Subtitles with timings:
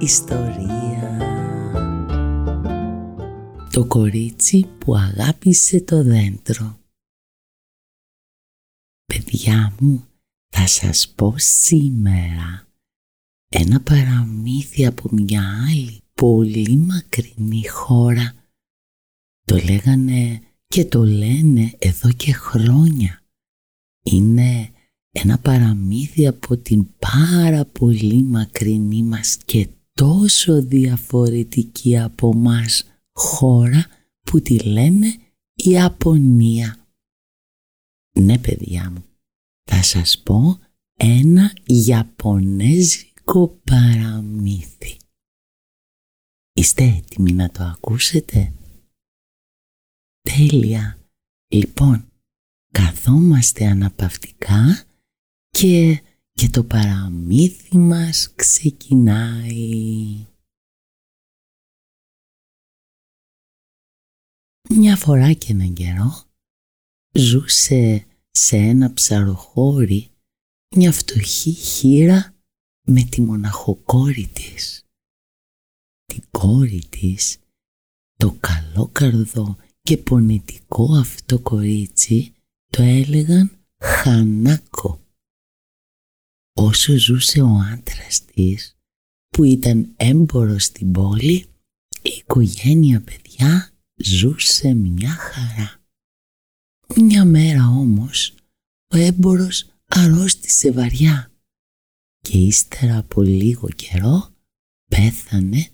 [0.00, 1.18] ιστορία».
[3.70, 6.80] Το κορίτσι που αγάπησε το δέντρο
[9.14, 10.06] Παιδιά μου,
[10.48, 12.68] θα σας πω σήμερα
[13.48, 18.34] ένα παραμύθι από μια άλλη πολύ μακρινή χώρα.
[19.44, 23.22] Το λέγανε και το λένε εδώ και χρόνια.
[24.02, 24.70] Είναι
[25.10, 29.68] ένα παραμύθι από την πάρα πολύ μακρινή μας και
[30.00, 33.86] τόσο διαφορετική από μας χώρα
[34.20, 35.18] που τη λένε
[35.54, 36.86] Ιαπωνία.
[38.18, 39.04] Ναι παιδιά μου,
[39.70, 40.58] θα σας πω
[40.96, 44.96] ένα Ιαπωνέζικο παραμύθι.
[46.52, 48.52] Είστε έτοιμοι να το ακούσετε;
[50.20, 50.98] Τέλεια!
[51.48, 52.12] Λοιπόν,
[52.72, 54.84] καθόμαστε αναπαυτικά
[55.50, 59.89] και, και το παραμύθι μας ξεκινάει.
[64.74, 66.24] Μια φορά και έναν καιρό
[67.12, 70.10] ζούσε σε ένα ψαροχώρι
[70.76, 72.34] μια φτωχή χείρα
[72.86, 74.84] με τη μοναχοκόρη της.
[76.04, 77.38] Την κόρη της,
[78.14, 82.32] το καλόκαρδο και πονητικό αυτό κορίτσι
[82.72, 85.00] το έλεγαν Χανάκο.
[86.52, 88.76] Όσο ζούσε ο άντρας της
[89.28, 91.46] που ήταν έμπορος στην πόλη
[92.02, 93.69] η οικογένεια παιδιά
[94.04, 95.80] ζούσε μια χαρά.
[96.96, 98.34] Μια μέρα όμως
[98.88, 101.32] ο έμπορος αρρώστησε βαριά
[102.20, 104.34] και ύστερα από λίγο καιρό
[104.90, 105.68] πέθανε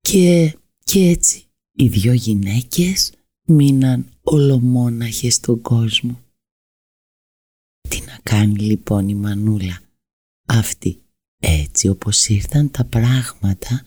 [0.00, 3.12] και, και έτσι οι δυο γυναίκες
[3.46, 6.20] μείναν ολομόναχες στον κόσμο.
[7.88, 9.80] Τι να κάνει λοιπόν η μανούλα;
[10.46, 11.02] Αυτή
[11.38, 13.84] έτσι όπως ήρθαν τα πράγματα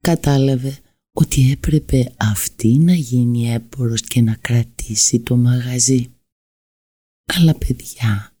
[0.00, 0.78] κατάλαβε
[1.12, 6.12] ότι έπρεπε αυτή να γίνει έμπορος και να κρατήσει το μαγαζί.
[7.24, 8.36] Αλλά παιδιά,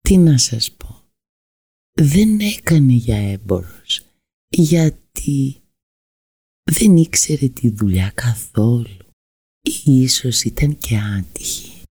[0.00, 1.04] τι να σας πω,
[1.92, 4.06] δεν έκανε για έμπορος
[4.48, 5.62] γιατί
[6.70, 9.06] δεν ήξερε τη δουλειά καθόλου
[9.60, 11.82] ή ίσως ήταν και άτυχη.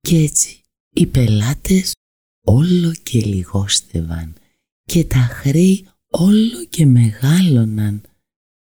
[0.00, 0.60] Και έτσι
[0.94, 1.92] οι πελάτες
[2.46, 4.34] όλο και λιγόστευαν
[4.82, 8.02] και τα χρέη όλο και μεγάλωναν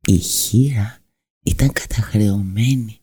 [0.06, 0.98] η χείρα
[1.44, 2.98] ήταν καταχρεωμένη.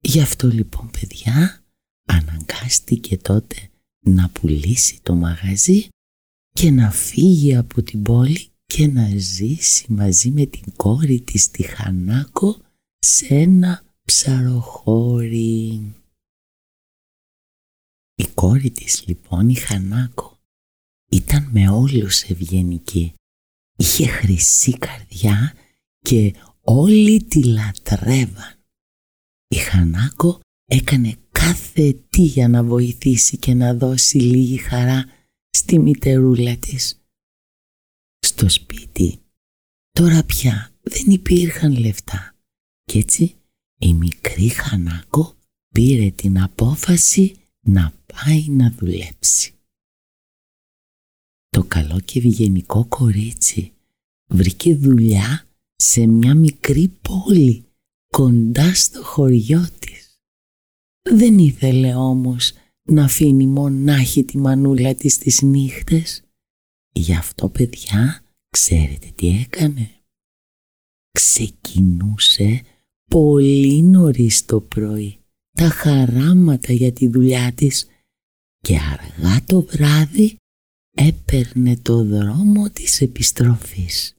[0.00, 1.64] Γι' αυτό λοιπόν παιδιά
[2.08, 5.88] αναγκάστηκε τότε να πουλήσει το μαγαζί
[6.50, 11.62] και να φύγει από την πόλη και να ζήσει μαζί με την κόρη της τη
[11.62, 12.60] Χανάκο
[12.98, 15.94] σε ένα ψαροχώρι.
[18.14, 20.38] Η κόρη της λοιπόν η Χανάκο
[21.10, 23.14] ήταν με όλους ευγενική.
[23.76, 25.54] Είχε χρυσή καρδιά
[26.06, 28.54] και όλοι τη λατρεύαν.
[29.48, 35.04] Η Χανάκο έκανε κάθε τι για να βοηθήσει και να δώσει λίγη χαρά
[35.50, 37.00] στη μητερούλα της.
[38.18, 39.18] Στο σπίτι
[39.90, 42.34] τώρα πια δεν υπήρχαν λεφτά
[42.84, 43.34] κι έτσι
[43.78, 45.34] η μικρή Χανάκο
[45.74, 49.54] πήρε την απόφαση να πάει να δουλέψει.
[51.48, 53.72] Το καλό και ευγενικό κορίτσι
[54.28, 55.45] βρήκε δουλειά
[55.76, 57.64] σε μια μικρή πόλη
[58.06, 60.20] κοντά στο χωριό της.
[61.10, 62.52] Δεν ήθελε όμως
[62.88, 66.22] να αφήνει μονάχη τη μανούλα της τις νύχτες.
[66.92, 69.90] Γι' αυτό παιδιά ξέρετε τι έκανε.
[71.10, 72.62] Ξεκινούσε
[73.10, 75.18] πολύ νωρίς το πρωί
[75.56, 77.86] τα χαράματα για τη δουλειά της
[78.60, 80.36] και αργά το βράδυ
[80.96, 84.15] έπαιρνε το δρόμο της επιστροφής.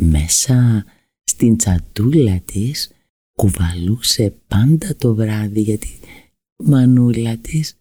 [0.00, 0.84] Μέσα
[1.24, 2.90] στην τσατούλα της
[3.32, 5.88] κουβαλούσε πάντα το βράδυ για τη
[6.64, 7.76] μανούλα της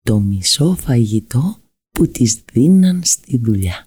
[0.00, 1.58] το μισό φαγητό
[1.90, 3.86] που της δίναν στη δουλειά.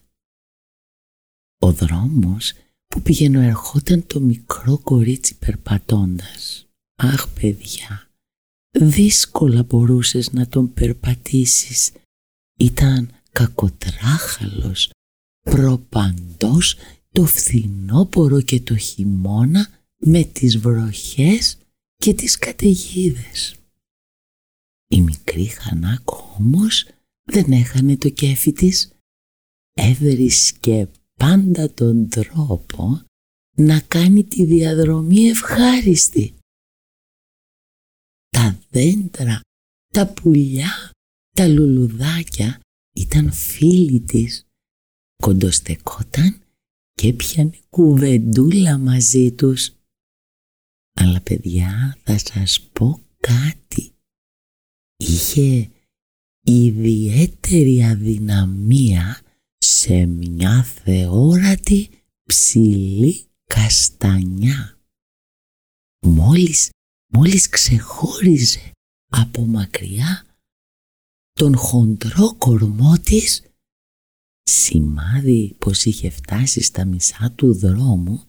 [1.62, 2.54] Ο δρόμος
[2.88, 6.68] που πηγαίνω ερχόταν το μικρό κορίτσι περπατώντας.
[6.96, 8.10] Αχ παιδιά,
[8.80, 11.92] δύσκολα μπορούσες να τον περπατήσεις.
[12.60, 14.92] Ήταν κακοτράχαλος,
[15.42, 16.76] προπαντός
[17.16, 21.58] το φθινόπορο και το χειμώνα με τις βροχές
[21.96, 23.56] και τις καταιγίδες.
[24.88, 26.88] Η μικρή Χανάκο όμως
[27.24, 28.92] δεν έχανε το κέφι της.
[29.74, 33.02] Έβρισκε πάντα τον τρόπο
[33.58, 36.34] να κάνει τη διαδρομή ευχάριστη.
[38.30, 39.40] Τα δέντρα,
[39.94, 40.92] τα πουλιά,
[41.36, 42.60] τα λουλουδάκια
[42.96, 44.46] ήταν φίλοι της.
[45.16, 46.45] Κοντοστεκόταν
[46.96, 49.72] και έπιανε κουβεντούλα μαζί τους.
[50.94, 53.92] Αλλά παιδιά θα σας πω κάτι.
[54.98, 55.70] Είχε
[56.44, 59.22] ιδιαίτερη αδυναμία
[59.58, 61.90] σε μια θεόρατη
[62.24, 64.80] ψηλή καστανιά.
[66.06, 66.70] Μόλις,
[67.14, 68.72] μόλις ξεχώριζε
[69.10, 70.26] από μακριά
[71.34, 73.44] τον χοντρό κορμό της,
[74.50, 78.24] σημάδι πως είχε φτάσει στα μισά του δρόμου,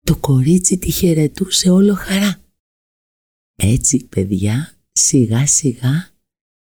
[0.00, 2.40] το κορίτσι τη χαιρετούσε όλο χαρά.
[3.56, 6.10] Έτσι παιδιά σιγά σιγά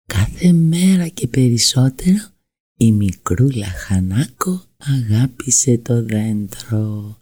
[0.05, 2.29] κάθε μέρα και περισσότερο
[2.77, 7.19] η μικρούλα Χανάκο αγάπησε το δέντρο.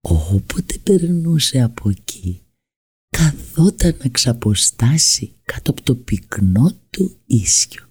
[0.00, 2.40] Όποτε περνούσε από εκεί,
[3.08, 7.82] καθόταν να ξαποστάσει κάτω από το πυκνό του ίσιο.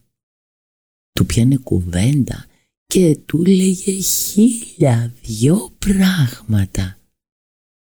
[1.11, 2.45] Του πιάνε κουβέντα
[2.85, 6.99] και του λέγε χίλια δυο πράγματα.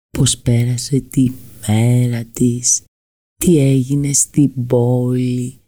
[0.10, 1.32] Πώς πέρασε τη
[1.68, 2.84] μέρα της,
[3.36, 5.60] τι έγινε στην πόλη,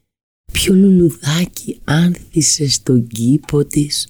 [0.51, 4.07] ποιο λουλουδάκι άνθησε στον κήπο της.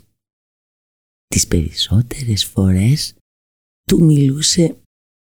[1.27, 3.15] Τις περισσότερες φορές
[3.87, 4.77] του μιλούσε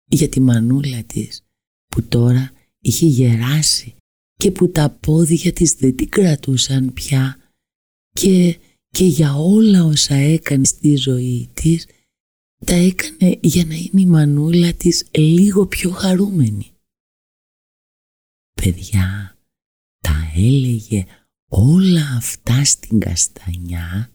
[0.10, 1.42] για τη μανούλα της
[1.88, 3.96] που τώρα είχε γεράσει
[4.38, 7.38] και που τα πόδια της δεν την κρατούσαν πια
[8.14, 8.60] και,
[8.98, 11.88] και για όλα όσα έκανε στη ζωή της
[12.66, 16.72] τα έκανε για να είναι η μανούλα της λίγο πιο χαρούμενη.
[18.62, 19.38] Παιδιά,
[20.00, 21.06] τα έλεγε
[21.48, 24.12] όλα αυτά στην καστανιά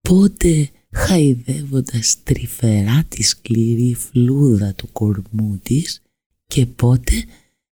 [0.00, 6.02] πότε χαϊδεύοντας τρυφερά τη σκληρή φλούδα του κορμού της
[6.46, 7.24] και πότε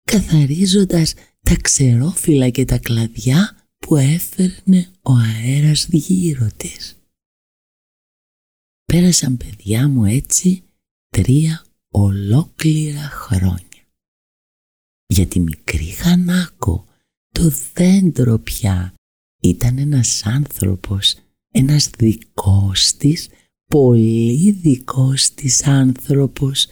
[0.03, 3.58] καθαρίζοντας τα ξερόφυλλα και τα κλαδιά
[3.88, 6.96] που έφερνε ο αέρας γύρω της.
[8.85, 10.62] Πέρασαν παιδιά μου έτσι
[11.08, 13.87] τρία ολόκληρα χρόνια.
[15.06, 16.87] Για τη μικρή Χανάκο
[17.29, 18.94] το δέντρο πια
[19.43, 21.17] ήταν ένας άνθρωπος,
[21.50, 23.29] ένας δικός της,
[23.70, 26.67] πολύ δικός της άνθρωπος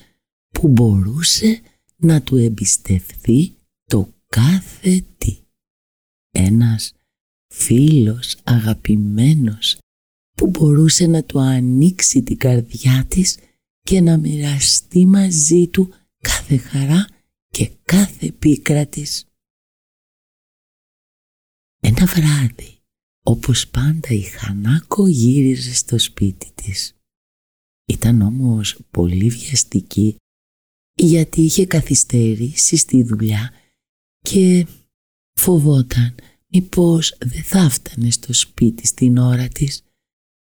[0.50, 1.60] που μπορούσε
[1.96, 5.38] να του εμπιστευθεί το κάθε τι.
[6.30, 6.92] Ένας
[7.58, 9.79] φίλος αγαπημένος
[10.37, 13.38] που μπορούσε να του ανοίξει την καρδιά της
[13.81, 17.08] και να μοιραστεί μαζί του κάθε χαρά
[17.49, 19.26] και κάθε πίκρα της.
[21.81, 22.79] Ένα βράδυ,
[23.23, 26.94] όπως πάντα η Χανάκο γύριζε στο σπίτι της.
[27.88, 30.17] Ήταν όμως πολύ βιαστική
[30.94, 33.52] γιατί είχε καθυστερήσει στη δουλειά
[34.19, 34.66] και
[35.40, 36.14] φοβόταν
[36.56, 39.82] μήπως δεν θα φτανε στο σπίτι στην ώρα της.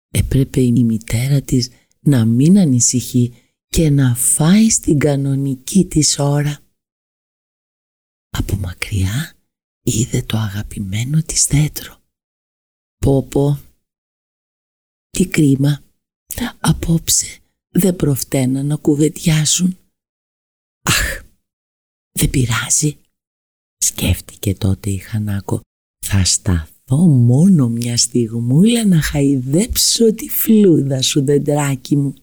[0.10, 1.69] Έπρεπε η μητέρα της
[2.00, 3.34] να μην ανησυχεί
[3.67, 6.60] και να φάει στην κανονική της ώρα.
[8.29, 9.36] Από μακριά
[9.81, 12.01] είδε το αγαπημένο της δέντρο.
[12.98, 13.60] Πόπο,
[15.10, 15.84] τι κρίμα,
[16.60, 19.77] απόψε δεν προφταίνα να κουβεντιάσουν.
[20.81, 21.24] Αχ,
[22.12, 22.98] δεν πειράζει,
[23.77, 25.63] σκέφτηκε τότε η Χανάκο.
[26.08, 32.14] Θα σταθώ μόνο μια στιγμούλα να χαϊδέψω τη φλούδα σου δεντράκι μου.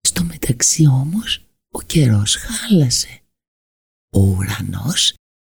[0.00, 3.20] Στο μεταξύ όμως ο καιρός χάλασε.
[4.12, 5.14] Ο ουρανός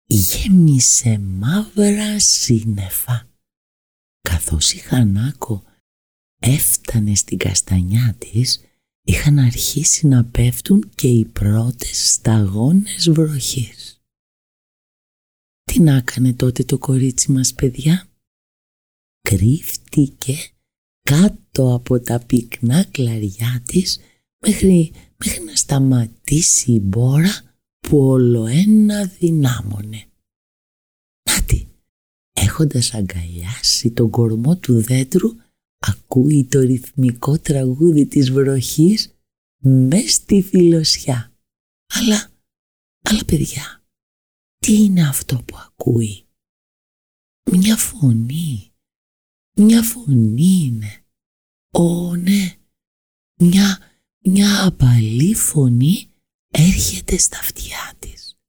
[0.05, 3.29] γέμισε μαύρα σύννεφα.
[4.21, 5.63] Καθώς η Χανάκο
[6.39, 8.61] έφτανε στην καστανιά της,
[9.03, 14.00] είχαν αρχίσει να πέφτουν και οι πρώτες σταγόνες βροχής.
[15.63, 18.07] Τι να έκανε τότε το κορίτσι μας παιδιά;
[19.21, 20.35] Κρύφτηκε
[21.01, 23.99] κάτω από τα πυκνά κλαριά της
[24.45, 27.41] μέχρι, μέχρι να σταματήσει η μπόρα
[27.79, 30.05] που ολοένα δυνάμωνε.
[31.29, 31.67] Νάτι,
[32.31, 35.29] έχοντας αγκαλιάσει τον κορμό του δέντρου,
[35.77, 39.15] ακούει το ρυθμικό τραγούδι της βροχής
[39.63, 41.33] μες στη φιλοσιά.
[41.93, 42.31] Αλλά,
[43.01, 43.80] αλλά παιδιά,
[44.65, 46.27] τι είναι αυτό που ακούει;
[47.51, 48.73] Μια φωνή,
[49.55, 51.05] μια φωνή είναι.
[51.73, 52.57] Ω ναι,
[53.41, 53.79] μια,
[54.19, 56.09] μια απαλή φωνή
[56.47, 58.39] έρχεται στα αυτιά της.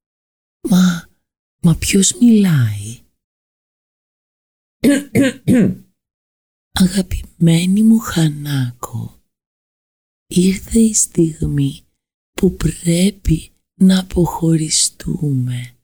[0.68, 1.08] Μα,
[1.62, 3.00] μα ποιος μιλάει;
[6.72, 9.22] Αγαπημένη μου Χανάκο,
[10.26, 11.84] ήρθε η στιγμή
[12.32, 15.76] που πρέπει να αποχωριστούμε.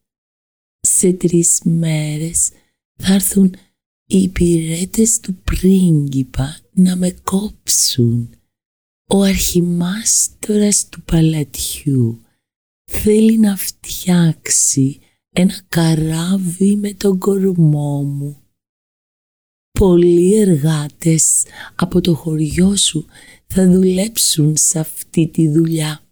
[1.00, 2.50] Σε τρεις μέρες
[3.02, 3.54] θα έρθουν
[4.06, 8.30] οι υπηρέτες του πρίγκιπα να με κόψουν.
[9.08, 12.20] Ο αρχιμάστορας του παλατιού
[12.90, 14.98] θέλει να φτιάξει
[15.30, 18.42] ένα καράβι με τον κορμό μου.
[19.70, 23.06] Πολλοί εργάτες από το χωριό σου
[23.46, 26.02] θα δουλέψουν σε αυτή τη δουλειά.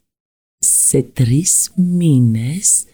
[0.59, 2.85] Σε τρεις μήνες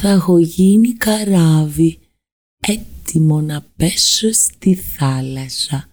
[0.00, 1.98] θα έχω γίνει καράβι
[2.60, 5.88] έτοιμο να πέσω στη θάλασσα.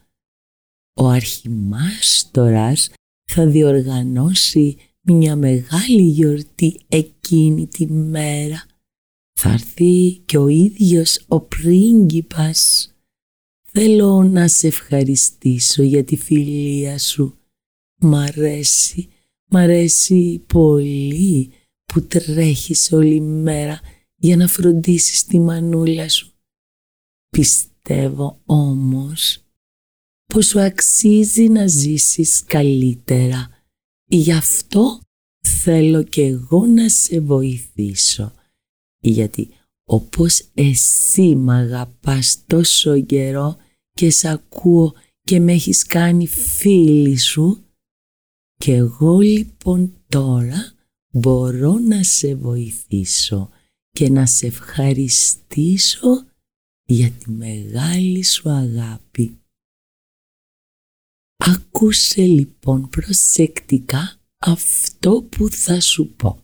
[0.94, 2.90] Ο αρχιμάστορας
[3.32, 8.66] θα διοργανώσει μια μεγάλη γιορτή εκείνη τη μέρα.
[9.40, 12.90] Θα έρθει και ο ίδιος ο πρίγκιπας.
[13.72, 17.38] Θέλω να σε ευχαριστήσω για τη φιλία σου.
[18.02, 19.08] Μ' αρέσει,
[19.46, 21.52] μ' αρέσει πολύ
[21.86, 23.80] που τρέχεις όλη μέρα
[24.16, 26.32] για να φροντίσεις τη μανούλα σου.
[27.30, 29.44] Πιστεύω όμως
[30.26, 33.50] πως σου αξίζει να ζήσεις καλύτερα.
[34.08, 35.00] Γι' αυτό
[35.64, 38.34] θέλω και εγώ να σε βοηθήσω.
[39.00, 39.50] Γιατί
[39.88, 43.58] όπως εσύ μ' αγαπάς τόσο καιρό
[43.92, 47.66] και σ' ακούω και με έχεις κάνει φίλη σου,
[48.58, 50.74] και εγώ λοιπόν τώρα
[51.12, 53.50] μπορώ να σε βοηθήσω
[53.96, 56.26] και να σε ευχαριστήσω
[56.86, 59.40] για τη μεγάλη σου αγάπη.
[61.38, 66.44] Άκουσε λοιπόν προσεκτικά αυτό που θα σου πω.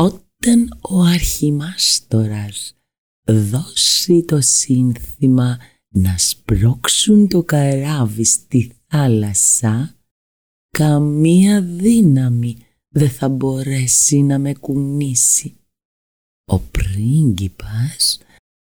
[0.00, 2.74] Όταν ο αρχιμάστορας
[3.24, 5.58] δώσει το σύνθημα
[5.88, 9.96] να σπρώξουν το καράβι στη θάλασσα,
[10.70, 12.56] καμία δύναμη
[12.88, 15.56] δεν θα μπορέσει να με κουνήσει.
[16.44, 18.18] Ο πρίγκιπας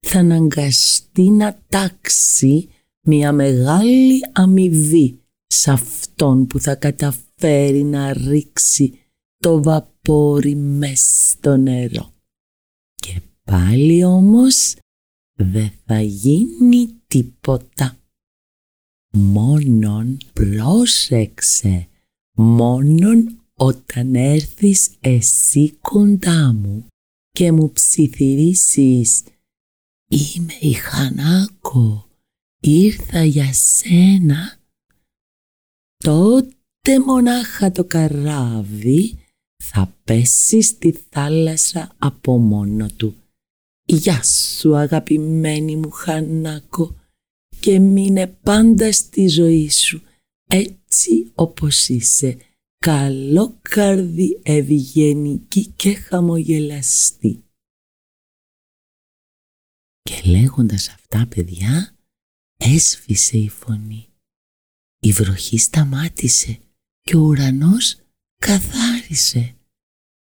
[0.06, 2.68] θα αναγκαστεί να τάξει
[3.00, 8.98] μια μεγάλη αμοιβή σε αυτόν που θα καταφέρει να ρίξει
[9.36, 12.12] το βαπόρι μες στο νερό.
[12.94, 14.76] Και πάλι όμως
[15.38, 17.96] δεν θα γίνει τίποτα.
[19.12, 21.88] Μόνον πρόσεξε,
[22.32, 26.86] μόνον όταν έρθεις εσύ κοντά μου
[27.36, 29.22] και μου ψιθυρίσεις.
[30.08, 32.08] «Είμαι η Χανάκο,
[32.60, 34.58] ήρθα για σένα»,
[35.96, 39.18] τότε μονάχα το καράβι
[39.62, 43.14] θα πέσει στη θάλασσα από μόνο του.
[43.84, 46.94] Γεια σου αγαπημένη μου Χανάκο
[47.60, 50.02] και μείνε πάντα στη ζωή σου
[50.46, 52.36] έτσι όπως είσαι
[52.78, 57.44] καλόκαρδη, ευγενική και χαμογελαστή.
[60.02, 61.96] Και λέγοντας αυτά παιδιά
[62.56, 64.08] έσφισε η φωνή.
[65.00, 66.58] Η βροχή σταμάτησε
[67.00, 68.00] και ο ουρανός
[68.36, 69.56] καθάρισε.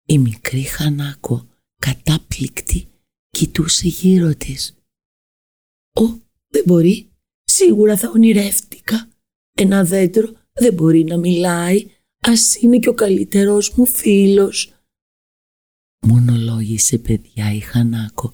[0.06, 1.48] Η μικρή Χανάκο
[1.82, 2.88] κατάπληκτη
[3.30, 4.74] κοιτούσε γύρω της.
[5.94, 6.06] «Ω,
[6.48, 7.10] δεν μπορεί,
[7.44, 9.10] σίγουρα θα ονειρεύτηκα.
[9.54, 14.74] Ένα δέντρο δεν μπορεί να μιλάει, ας είναι και ο καλύτερός μου φίλος».
[16.08, 18.34] Μονολόγησε παιδιά η Χανάκο.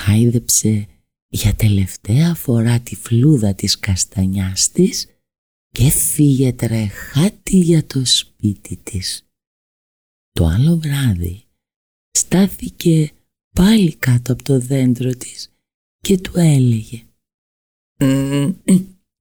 [0.00, 0.86] Χάιδεψε
[1.28, 5.06] για τελευταία φορά τη φλούδα της καστανιάς της
[5.68, 9.26] και φύγε τρεχάτη για το σπίτι της.
[10.30, 11.44] Το άλλο βράδυ
[12.10, 13.12] στάθηκε
[13.54, 15.52] πάλι κάτω από το δέντρο της
[15.98, 17.02] και του έλεγε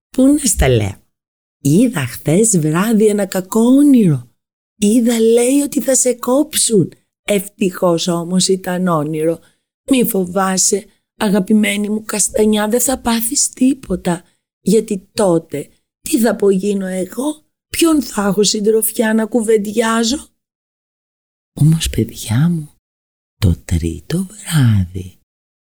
[0.09, 1.02] «Πού να στα λέω,
[1.63, 4.27] είδα χθες βράδυ ένα κακό όνειρο.
[4.77, 6.93] Είδα λέει ότι θα σε κόψουν.
[7.23, 9.39] Ευτυχώς όμως ήταν όνειρο.
[9.91, 14.23] Μη φοβάσαι, αγαπημένη μου καστανιά, δεν θα πάθεις τίποτα.
[14.61, 20.27] Γιατί τότε τι θα απογίνω εγώ, ποιον θα έχω συντροφιά να κουβεντιάζω;
[21.59, 22.71] Όμως παιδιά μου,
[23.37, 25.17] το τρίτο βράδυ,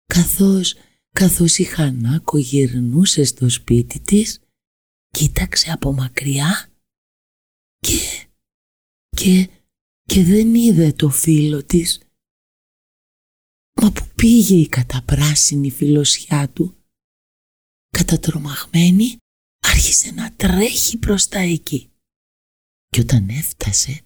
[0.06, 0.76] καθώς,
[1.16, 4.40] καθώς η Χανάκο γυρνούσε στο σπίτι της,
[5.16, 6.70] κοίταξε από μακριά
[7.78, 8.28] και,
[9.10, 9.50] και,
[10.04, 12.02] και δεν είδε το φίλο της.
[13.82, 16.78] Μα που πήγε η καταπράσινη φιλοσιά του.
[17.90, 19.18] Κατατρομαγμένη
[19.60, 21.90] άρχισε να τρέχει προς τα εκεί.
[22.88, 24.02] και όταν έφτασε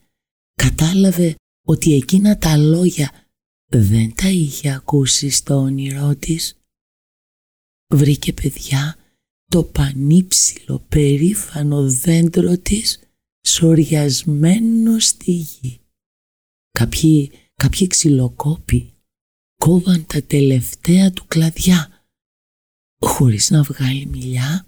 [0.53, 1.35] κατάλαβε
[1.65, 3.27] ότι εκείνα τα λόγια
[3.71, 6.57] δεν τα είχε ακούσει στο όνειρό της.
[7.93, 8.98] Βρήκε παιδιά
[9.49, 12.99] το πανύψηλο περήφανο δέντρο της
[13.47, 15.79] σοριασμένος στη γη.
[16.71, 18.93] Κάποιοι, κάποιοι ξυλοκόποι
[19.55, 22.03] κόβαν τα τελευταία του κλαδιά.
[23.01, 24.67] Χωρίς να βγάλει μιλιά,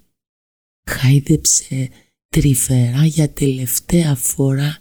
[0.90, 1.90] χάιδεψε
[2.28, 4.78] τρυφερά για τελευταία φορά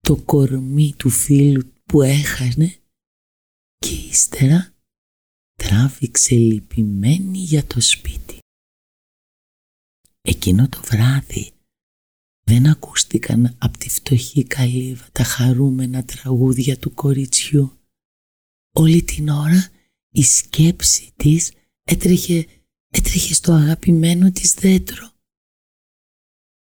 [0.00, 2.76] το κορμί του φίλου που έχανε
[3.76, 4.74] και ύστερα
[5.54, 8.38] τράβηξε λυπημένη για το σπίτι.
[10.28, 11.52] Εκείνο το βράδυ
[12.44, 17.78] δεν ακούστηκαν από τη φτωχή καλύβα τα χαρούμενα τραγούδια του κοριτσιού.
[18.72, 19.70] Όλη την ώρα
[20.12, 21.52] η σκέψη της
[21.82, 22.46] έτρεχε,
[22.88, 25.10] έτρεχε στο αγαπημένο της δέντρο.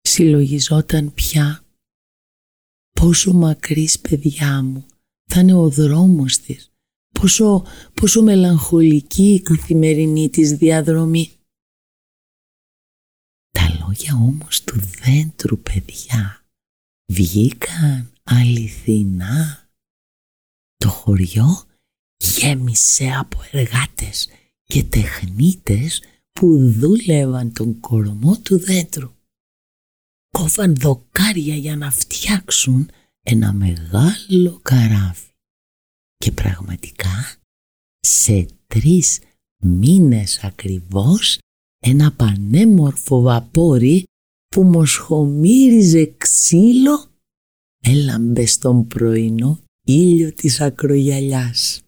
[0.01, 1.65] Συλλογιζόταν πια
[2.91, 4.85] πόσο μακρύς παιδιά μου
[5.25, 6.71] θα είναι ο δρόμος της,
[7.19, 11.29] πόσο, πόσο μελαγχολική η καθημερινή της διαδρομή.
[13.95, 16.45] Τα λόγια όμως του δέντρου παιδιά
[17.13, 19.69] βγήκαν αληθινά.
[20.75, 21.63] Το χωριό
[22.17, 24.29] γέμισε από εργάτες
[24.63, 29.13] και τεχνίτες που δούλευαν τον κορμό του δέντρου.
[30.29, 32.89] Κόβαν δοκάρια για να φτιάξουν
[33.23, 35.33] ένα μεγάλο καράβι.
[36.17, 37.37] Και πραγματικά
[37.99, 39.19] σε τρεις
[39.63, 41.37] μήνες ακριβώς
[41.87, 44.03] ένα πανέμορφο βαπόρι
[44.47, 47.11] που μοσχομύριζε ξύλο
[47.83, 51.81] έλαμπε στον πρωινό ήλιο της ακρογιαλιάς.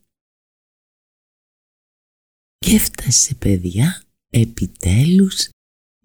[2.58, 5.50] Και έφτασε παιδιά επιτέλους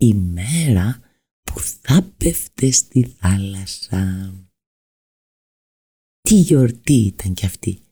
[0.00, 1.00] η μέρα
[1.42, 4.32] που θα πέφτε στη θάλασσα.
[6.20, 7.82] Τι γιορτή ήταν κι αυτή,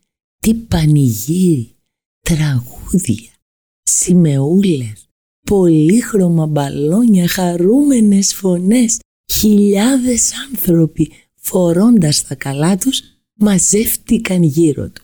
[0.41, 1.77] τι πανηγύρι,
[2.21, 3.33] τραγούδια,
[3.83, 5.10] σημεούλες,
[5.47, 8.99] πολύχρωμα μπαλόνια, χαρούμενες φωνές,
[9.33, 13.03] χιλιάδες άνθρωποι φορώντας τα καλά τους
[13.35, 15.03] μαζεύτηκαν γύρω του.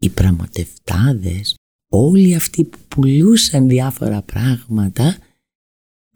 [0.00, 1.54] Οι πραγματευτάδες,
[1.92, 5.18] όλοι αυτοί που πουλούσαν διάφορα πράγματα,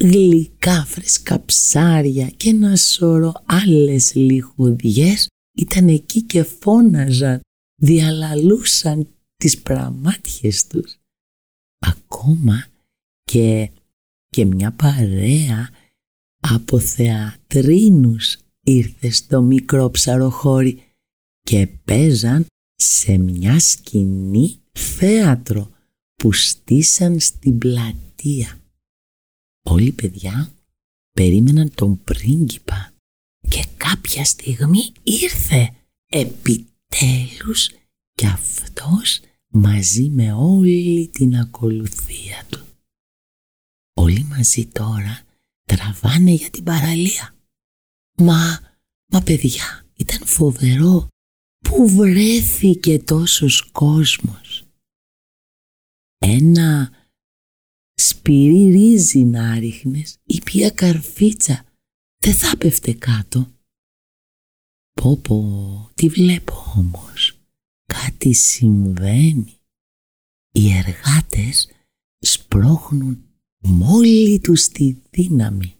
[0.00, 7.40] γλυκά φρέσκα ψάρια και ένα σώρο άλλες λιχουδιές ήταν εκεί και φώναζαν,
[7.82, 10.96] διαλαλούσαν τις πραμάτιες τους.
[11.78, 12.66] Ακόμα
[13.28, 13.70] και,
[14.28, 15.70] και μια παρέα
[16.40, 20.82] από θεατρίνους ήρθε στο μικρό ψαροχώρι
[21.42, 25.70] και παίζαν σε μια σκηνή θέατρο
[26.14, 28.60] που στήσαν στην πλατεία.
[29.62, 30.52] Όλοι οι παιδιά
[31.12, 32.92] περίμεναν τον πρίγκιπα
[33.48, 35.74] και κάποια στιγμή ήρθε
[36.06, 37.70] επιτέλους
[38.12, 42.67] και αυτός μαζί με όλη την ακολουθία του.
[43.98, 45.24] Όλοι μαζί τώρα
[45.62, 47.34] τραβάνε για την παραλία.
[48.18, 48.60] Μα,
[49.12, 51.08] μα παιδιά, ήταν φοβερό.
[51.58, 54.64] Πού βρέθηκε τόσος κόσμος.
[56.18, 56.92] Ένα
[57.94, 61.64] σπυρί ρύζι να ρίχνες ή πια καρφίτσα
[62.18, 63.52] δεν θα πέφτε κάτω.
[64.92, 67.38] Πω πω, τι βλέπω όμως.
[67.84, 69.60] Κάτι συμβαίνει.
[70.52, 71.70] Οι εργάτες
[72.18, 73.27] σπρώχνουν
[73.58, 75.74] μόλι τους τη δύναμη.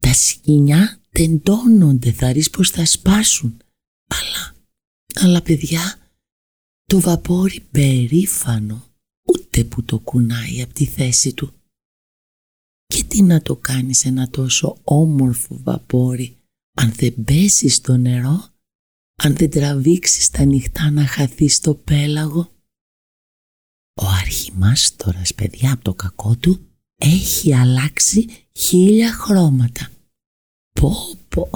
[0.00, 3.56] Τα σκηνιά τεντώνονται, θα ρίς πως θα σπάσουν.
[4.06, 4.54] Αλλά,
[5.14, 5.98] αλλά παιδιά,
[6.84, 8.84] το βαπόρι περήφανο
[9.22, 11.54] ούτε που το κουνάει από τη θέση του.
[12.86, 16.40] Και τι να το κάνεις ένα τόσο όμορφο βαπόρι
[16.74, 18.48] αν δεν πέσεις στο νερό,
[19.22, 22.52] αν δεν τραβήξεις τα νυχτά να χαθείς στο πέλαγο;
[23.94, 26.69] Ο αρχιμάστορας παιδιά από το κακό του
[27.00, 29.90] έχει αλλάξει χίλια χρώματα.
[30.72, 30.94] Πω
[31.28, 31.50] πω,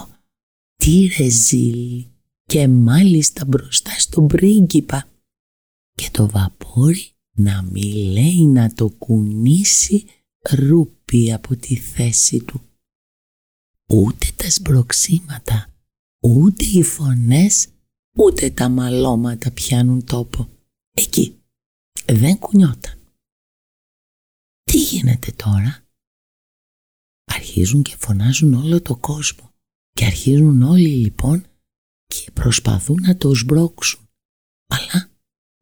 [0.77, 2.07] τι ρεζίλι
[2.47, 5.09] και μάλιστα μπροστά στον πρίγκιπα
[5.93, 10.05] και το βαπόρι να μην λέει να το κουνήσει
[10.51, 12.63] ρούπι από τη θέση του.
[13.89, 15.67] Ούτε τα σμπροξίματα,
[16.23, 17.69] ούτε οι φωνές,
[18.17, 20.49] ούτε τα μαλώματα πιάνουν τόπο.
[20.95, 21.35] Εκεί
[22.07, 23.04] δεν κουνιόταν.
[24.75, 25.87] Τι γίνεται τώρα;
[27.25, 29.51] Αρχίζουν και φωνάζουν όλο το κόσμο
[29.91, 31.47] και αρχίζουν όλοι λοιπόν
[32.07, 34.09] και προσπαθούν να το σμπρώξουν.
[34.67, 35.11] Αλλά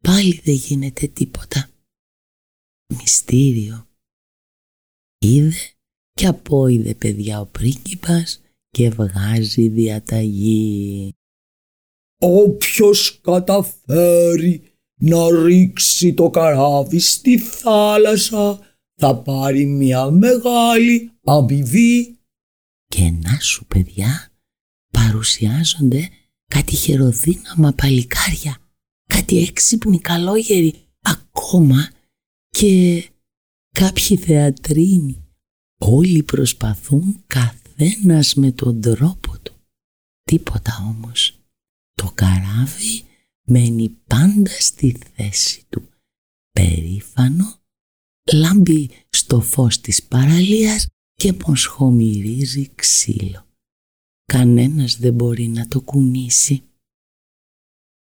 [0.03, 1.69] πάλι δεν γίνεται τίποτα.
[2.93, 3.87] Μυστήριο.
[5.17, 5.53] Είδε
[6.13, 11.13] και απόειδε παιδιά ο πρίγκιπας και βγάζει διαταγή.
[12.21, 22.17] Όποιος καταφέρει να ρίξει το καράβι στη θάλασσα θα πάρει μια μεγάλη αμοιβή.
[22.87, 24.31] Και να σου παιδιά
[24.91, 26.09] παρουσιάζονται
[26.47, 28.57] κάτι χεροδύναμα παλικάρια,
[29.09, 31.89] κάτι έξυπνοι καλόγεροι, ακόμα
[32.49, 33.03] και
[33.71, 35.23] κάποιοι θεατρίνοι.
[35.79, 39.53] Όλοι προσπαθούν καθένας με τον τρόπο του.
[40.23, 41.37] Τίποτα όμως.
[41.93, 43.03] Το καράβι
[43.45, 45.89] μένει πάντα στη θέση του.
[46.51, 47.62] Περήφανο,
[48.31, 53.45] λάμπει στο φως της παραλίας και μοσχομυρίζει ξύλο.
[54.25, 56.63] Κανένας δεν μπορεί να το κουνήσει.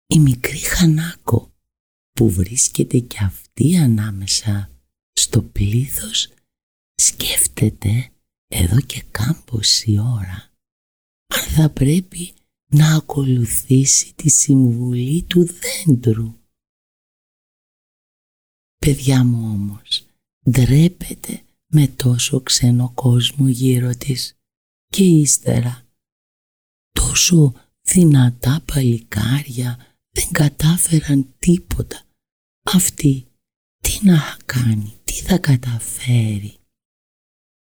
[0.07, 1.53] Η μικρή Χανάκο
[2.13, 4.71] που βρίσκεται κι αυτή ανάμεσα
[5.13, 6.29] στο πλήθος
[6.95, 8.11] σκέφτεται
[8.47, 10.53] εδώ και κάμποση ώρα
[11.27, 12.35] αν θα πρέπει
[12.67, 16.35] να ακολουθήσει τη συμβουλή του δέντρου.
[18.77, 20.07] Παιδιά μου όμως,
[20.51, 24.35] ντρέπεται με τόσο ξένο κόσμο γύρω της
[24.87, 25.87] και ύστερα
[26.93, 27.53] τόσο
[27.83, 29.77] δυνατά παλικάρια
[30.11, 32.03] δεν κατάφεραν τίποτα.
[32.63, 33.27] Αυτή
[33.83, 36.57] τι να κάνει, τι θα καταφέρει.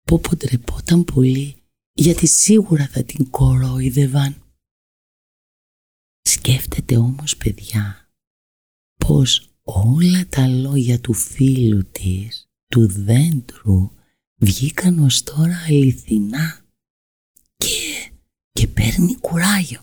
[0.07, 1.57] Πόπο ντρεπόταν πολύ
[1.93, 4.43] γιατί σίγουρα θα την κορόιδευαν.
[6.21, 8.11] Σκέφτεται όμως παιδιά
[9.07, 13.91] πως όλα τα λόγια του φίλου της, του δέντρου,
[14.37, 16.65] βγήκαν ως τώρα αληθινά
[17.57, 18.13] και,
[18.53, 19.83] και παίρνει κουράγιο.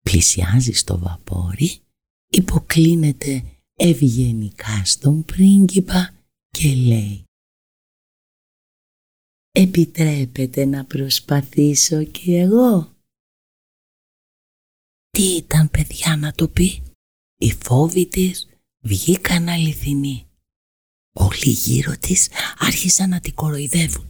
[0.00, 1.80] Πλησιάζει στο βαπόρι,
[2.28, 6.14] υποκλίνεται ευγενικά στον πρίγκιπα
[6.48, 7.24] και λέει
[9.50, 12.94] «Επιτρέπετε να προσπαθήσω κι εγώ»
[15.10, 16.82] Τι ήταν παιδιά να το πει;
[17.38, 18.48] Οι φόβοι της
[18.80, 20.25] βγήκαν αληθινοί.
[21.18, 24.08] Όλοι γύρω της άρχισαν να την κοροϊδεύουν.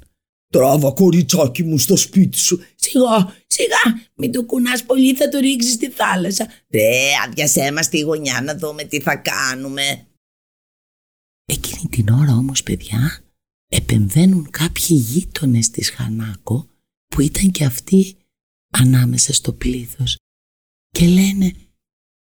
[0.48, 2.64] Τράβα κοριτσάκι μου στο σπίτι σου.
[2.74, 6.46] Σιγά, σιγά, μην το κουνάς πολύ θα το ρίξεις στη θάλασσα.
[6.70, 10.06] Ρε, άδειασέ μας τη γωνιά να δούμε τι θα κάνουμε.
[11.44, 13.24] Εκείνη την ώρα όμως παιδιά
[13.68, 16.68] επεμβαίνουν κάποιοι γείτονες της Χανάκο
[17.06, 18.16] που ήταν και αυτοί
[18.70, 20.16] ανάμεσα στο πλήθος
[20.90, 21.46] και λένε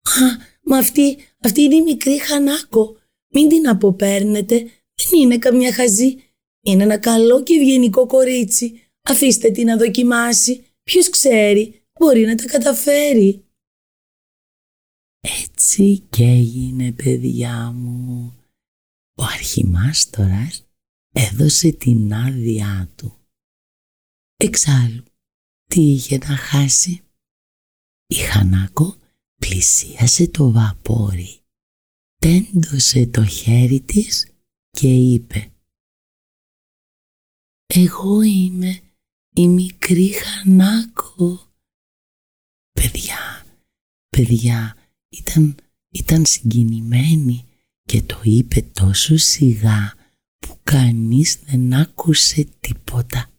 [0.03, 0.21] «Α,
[0.63, 2.97] μα αυτή, αυτή είναι η μικρή Χανάκο,
[3.33, 4.57] μην την αποπέρνετε,
[4.95, 6.17] δεν είναι καμιά χαζή,
[6.65, 12.45] είναι ένα καλό και ευγενικό κορίτσι, αφήστε την να δοκιμάσει, ποιος ξέρει, μπορεί να τα
[12.45, 13.45] καταφέρει».
[15.21, 18.37] Έτσι και έγινε παιδιά μου.
[19.15, 20.67] Ο αρχιμάστορας
[21.13, 23.17] έδωσε την άδειά του.
[24.37, 25.05] Εξάλλου,
[25.65, 27.01] τι είχε να χάσει;
[28.07, 28.97] Η Χανάκο
[29.37, 31.42] πλησίασε το βαπόρι,
[32.23, 34.27] τέντωσε το χέρι της
[34.71, 35.53] και είπε
[37.67, 38.81] «Εγώ είμαι
[39.35, 41.53] η μικρή Χανάκο».
[42.73, 43.47] Παιδιά,
[44.09, 44.77] παιδιά,
[45.09, 45.55] ήταν,
[45.91, 47.45] ήταν συγκινημένη
[47.83, 49.95] και το είπε τόσο σιγά
[50.39, 53.31] που κανείς δεν άκουσε τίποτα.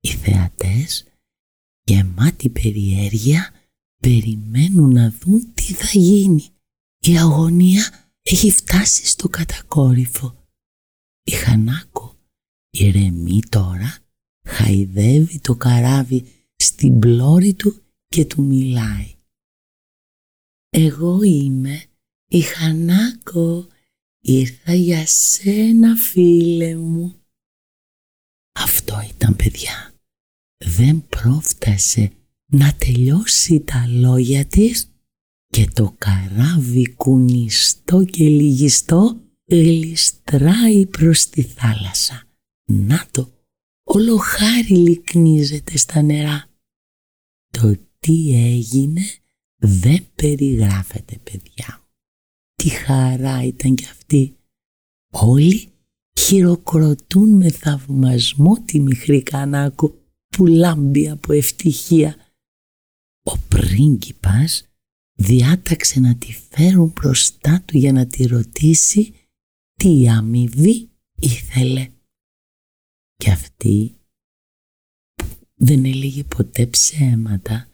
[0.00, 1.04] Οι θεατές,
[1.84, 3.52] γεμάτοι περιέργεια,
[4.00, 6.52] περιμένουν να δουν τι θα γίνει.
[6.98, 10.46] Η αγωνία έχει φτάσει στο κατακόρυφο.
[11.22, 12.16] Η Χανάκο
[12.70, 13.98] ηρεμεί τώρα,
[14.46, 19.14] χαϊδεύει το καράβι στην πλώρη του και του μιλάει.
[20.68, 21.84] «Εγώ είμαι
[22.28, 23.66] η Χανάκο,
[24.20, 27.22] ήρθα για σένα φίλε μου».
[28.52, 29.92] Αυτό ήταν παιδιά.
[30.64, 32.12] Δεν πρόφτασε
[32.46, 34.90] να τελειώσει τα λόγια της
[35.48, 42.22] και το καράβι κουνιστό και λυγιστό γλιστράει προς τη θάλασσα.
[42.64, 43.32] Να το,
[43.82, 46.46] όλο χάρη λυκνίζεται στα νερά.
[47.50, 49.02] Το τι έγινε
[49.56, 51.82] δεν περιγράφεται παιδιά.
[52.54, 54.36] Τι χαρά ήταν κι αυτή.
[55.10, 55.68] Όλοι
[56.18, 59.94] χειροκροτούν με θαυμασμό τη μικρή Κανάκου
[60.28, 62.16] που λάμπει από ευτυχία
[63.22, 64.67] ο πρίγκιπας
[65.18, 69.14] διάταξε να τη φέρουν μπροστά του για να τη ρωτήσει
[69.74, 71.90] τι αμοιβή ήθελε.
[73.16, 73.96] Και αυτή
[75.54, 77.68] δεν έλεγε ποτέ ψέματα,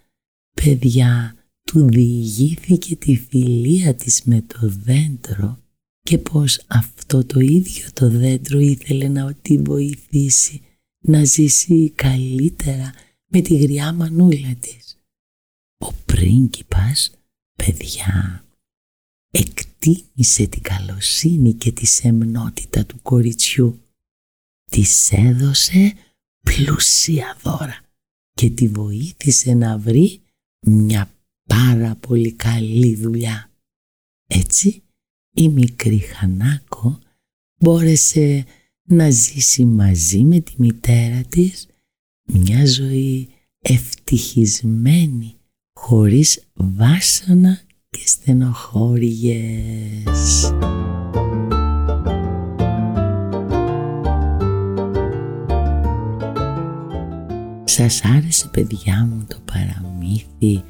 [0.55, 5.63] παιδιά του διηγήθηκε τη φιλία της με το δέντρο
[6.01, 10.61] και πως αυτό το ίδιο το δέντρο ήθελε να τη βοηθήσει
[11.01, 12.93] να ζήσει καλύτερα
[13.27, 14.99] με τη γριά μανούλα της.
[15.79, 17.13] Ο πρίγκιπας,
[17.57, 18.45] παιδιά,
[19.31, 23.79] εκτίμησε την καλοσύνη και τη σεμνότητα του κοριτσιού.
[24.71, 25.95] Της έδωσε
[26.41, 27.85] πλούσια δώρα
[28.33, 30.21] και τη βοήθησε να βρει
[30.67, 31.11] μια
[31.49, 33.51] πάρα πολύ καλή δουλειά.
[34.27, 34.83] Έτσι
[35.35, 36.99] η μικρή Χανάκο
[37.61, 38.45] μπόρεσε
[38.83, 41.67] να ζήσει μαζί με τη μητέρα της
[42.23, 45.37] μια ζωή ευτυχισμένη
[45.87, 47.59] χωρίς βάσανα
[47.91, 50.53] και στενοχώριες.
[57.65, 60.63] Σας άρεσε παιδιά μου το παραμύθι,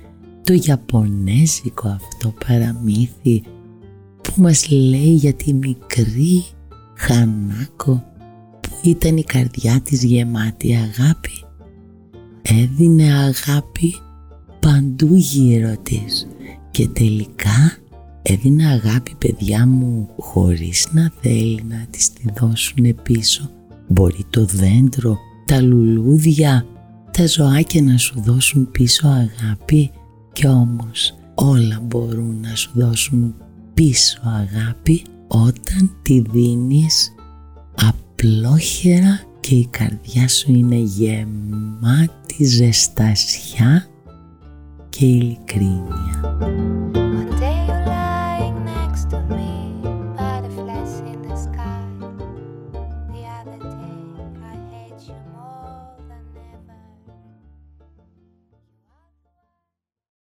[0.44, 3.42] το Ιαπωνέζικο αυτό παραμύθι
[4.22, 6.44] που μας λέει για τη μικρή
[6.96, 8.04] Χανάκο
[8.60, 11.44] που ήταν η καρδιά της γεμάτη αγάπη;
[12.42, 13.94] Έδινε αγάπη
[14.64, 16.26] παντού γύρω της
[16.70, 17.76] και τελικά
[18.22, 23.50] έδινε αγάπη παιδιά μου χωρίς να θέλει να της τη δώσουν πίσω.
[23.88, 26.66] Μπορεί το δέντρο, τα λουλούδια,
[27.10, 29.90] τα ζωάκια να σου δώσουν πίσω αγάπη
[30.32, 33.34] και όμως όλα μπορούν να σου δώσουν
[33.74, 37.14] πίσω αγάπη όταν τη δίνεις
[37.74, 43.88] απλόχερα και η καρδιά σου είναι γεμάτη ζεστασιά
[44.94, 47.03] και ειλικρίνεια.